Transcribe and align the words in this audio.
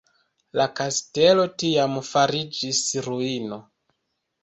La 0.61 0.65
kastelo 0.79 1.45
tiam 1.65 2.01
fariĝis 2.09 2.83
ruino. 3.11 3.65